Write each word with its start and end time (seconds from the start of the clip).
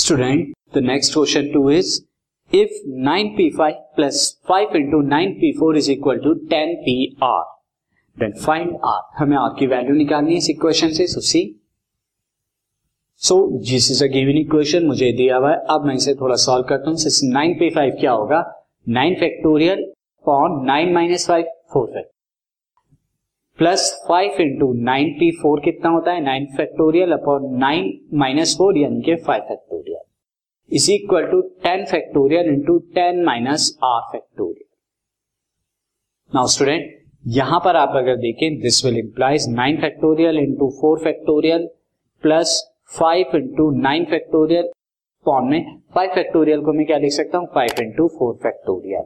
Student, 0.00 0.54
the 0.72 0.80
next 0.80 1.14
question 1.14 1.52
2 1.52 1.68
is 1.68 2.04
if 2.52 2.70
9p5 2.86 3.72
plus 3.96 4.36
5 4.48 4.74
into 4.74 4.96
9p4 4.96 5.76
is 5.76 5.90
equal 5.90 6.18
P 6.18 6.48
10pr, 6.48 7.44
then 8.20 8.32
find 8.46 8.68
r. 8.84 9.02
हमें 9.18 9.36
r 9.36 9.58
की 9.58 9.66
value 9.66 9.94
निकालनी 9.94 10.30
है 10.30 10.38
इस 10.38 10.50
equation 10.50 10.88
से 10.88 11.06
सो 11.06 11.20
सी 11.20 11.60
सो 13.16 13.58
जिस 13.62 13.90
इज़ 13.90 14.04
अ 14.04 14.06
गिवन 14.06 14.38
इक्वेशन 14.38 14.86
मुझे 14.86 15.12
दिया 15.12 15.36
हुआ 15.36 15.50
है। 15.50 15.56
अब 15.70 15.84
मैं 15.84 15.94
इसे 15.94 16.14
थोड़ा 16.14 16.34
सॉल्व 16.34 16.64
करता 16.68 16.90
हूँ। 16.90 16.96
नाइन 17.32 17.54
पे 17.54 17.70
फाइव 17.70 17.96
क्या 18.00 18.12
होगा? 18.12 18.66
Nine 18.88 19.14
factorial 19.14 19.78
upon 19.78 20.66
nine 20.66 20.92
minus 20.92 21.26
five 21.28 21.44
four 21.72 21.86
fact 21.86 22.10
plus 23.58 24.04
five 24.08 24.30
into 24.40 24.72
nine 24.72 25.08
P 25.10 25.30
four 25.30 25.60
कितना 25.60 25.90
होता 25.90 26.12
है? 26.12 26.24
Nine 26.24 26.46
factorial 26.56 27.12
upon 27.12 27.58
nine 27.58 28.00
minus 28.14 28.54
four 28.58 28.78
यानी 28.78 29.00
five 29.00 29.40
factorial 29.40 29.69
is 30.70 30.90
equal 30.92 31.26
to 31.30 31.40
ten 31.62 31.84
factorial 31.84 32.48
into 32.48 32.78
ten 32.94 33.22
minus 33.24 33.78
R 33.84 34.00
factorial 34.12 34.66
now 36.32 36.46
student 36.46 36.98
यहाँ 37.24 37.60
पर 37.64 37.76
आप 37.76 37.96
अगर 37.96 38.16
देखें 38.16 38.58
this 38.60 38.84
will 38.84 38.98
implies 38.98 39.48
nine 39.48 39.80
factorial 39.80 40.38
into 40.38 40.68
four 40.80 40.98
factorial 40.98 41.68
plus 42.22 42.60
five 42.98 43.36
into 43.36 43.70
nine 43.80 44.04
factorial 44.04 44.70
form 45.26 45.50
में 45.50 45.80
five 45.94 46.10
factorial 46.14 46.62
को 46.64 46.72
मैं 46.72 46.86
क्या 46.86 46.98
लिख 46.98 47.12
सकता 47.12 47.38
हूँ? 47.38 47.46
Five 47.54 47.82
into 47.82 48.06
four 48.08 48.34
factorial 48.42 49.04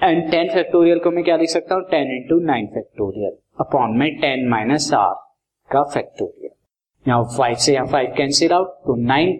and 0.00 0.30
ten 0.30 0.48
factorial 0.54 0.98
को 0.98 1.10
मैं 1.10 1.24
क्या 1.24 1.36
लिख 1.36 1.48
सकता 1.50 1.74
हूँ? 1.74 1.82
Ten 1.90 2.10
into 2.12 2.38
nine 2.40 2.66
factorial 2.66 3.36
upon 3.60 3.96
में 3.98 4.08
टेन 4.20 4.48
माइनस 4.48 4.92
आर 4.94 5.14
का 5.70 5.82
फैक्टोरियल 5.84 6.50
यहाँ 7.06 7.24
फाइव 7.36 7.56
से 7.56 7.74
यहाँ 7.74 7.86
फाइव 7.86 8.14
कैंसिल 8.16 8.52
आउट 8.52 8.68
तो 8.86 8.94
nine 9.04 9.36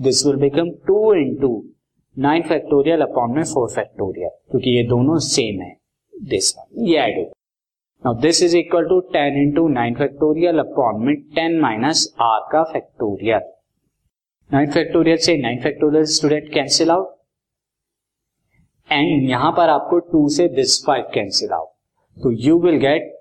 this 0.00 0.24
will 0.26 0.36
become 0.36 0.70
two 0.86 1.12
into 1.14 1.52
nine 2.16 2.42
factorial 2.42 3.00
upon 3.00 3.34
में 3.34 3.42
फोर 3.44 3.68
फैक्टोरियल 3.70 4.30
क्योंकि 4.50 4.70
ये 4.70 4.82
दोनों 4.88 5.18
सेम 5.24 5.60
है 5.62 5.74
दिस 6.14 6.54
ये 6.78 6.96
add 6.98 7.18
now 8.02 8.14
this 8.20 8.42
is 8.42 8.56
equal 8.56 8.88
to 8.88 8.98
ten 9.12 9.36
into 9.38 9.66
nine 9.68 9.94
factorial 9.94 10.58
upon 10.58 11.02
में 11.06 11.14
टेन 11.34 11.58
माइनस 11.60 12.06
आर 12.22 12.48
का 12.52 12.62
फैक्टोरियल 12.72 13.52
नाइन 14.50 14.70
फैक्टोरियल 14.70 15.16
से 15.18 15.36
nine 15.36 15.60
factorial 15.62 16.04
student 16.12 16.52
cancel 16.54 16.90
out 16.90 17.16
and 18.88 19.28
यहाँ 19.30 19.52
पर 19.52 19.68
आपको 19.68 19.98
टू 20.06 20.28
से 20.28 20.48
दिस 20.54 20.84
फाइव 20.86 21.10
कैंसिल 21.14 21.52
आउट 21.52 21.68
तो 22.16 22.32
you 22.38 22.58
will 22.60 22.76
get 22.78 23.19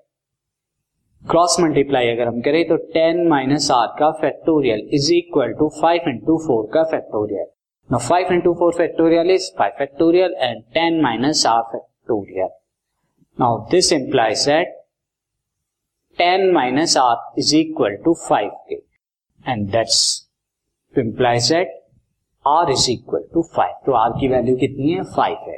cross 1.29 1.55
multiply 1.59 2.07
अगर 2.09 2.27
हम 2.27 2.39
करें 2.41 2.63
तो 2.67 2.75
टेन 2.93 3.27
माइनस 3.29 3.69
आर 3.71 3.87
का 3.99 4.09
factorial 4.21 4.79
is 4.93 5.11
equal 5.13 5.51
to 5.59 5.67
five 5.81 6.07
into 6.09 6.37
four 6.45 6.69
का 6.73 6.83
factorial. 6.91 7.45
No 7.89 7.97
five 8.07 8.31
into 8.33 8.53
four 8.59 8.73
factorial 8.77 9.29
is 9.31 9.49
five 9.57 9.73
factorial 9.79 10.33
and 10.39 10.63
ten 10.73 10.99
minus 11.01 11.45
R 11.47 11.61
factorial 11.71 12.49
now 13.37 13.59
this 13.71 13.91
implies 13.93 14.45
that 14.45 14.73
ten 16.17 16.51
minus 16.53 16.97
R 16.97 17.39
is 17.39 17.55
equal 17.55 17.95
to 18.05 18.13
five 18.27 18.49
के 18.69 18.81
and 19.45 19.69
that's 19.71 20.01
implies 20.93 21.51
that 21.53 21.79
R 22.45 22.71
is 22.71 22.91
equal 22.91 23.27
to 23.33 23.41
five 23.55 23.75
तो 23.85 23.93
are 23.97 24.19
की 24.19 24.27
value 24.27 24.55
कितनी 24.57 24.91
है? 24.91 25.03
Five 25.15 25.49
है। 25.49 25.57